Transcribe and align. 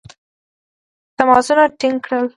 تماسونه 1.17 1.63
ټینګ 1.79 1.97
کړل. 2.05 2.25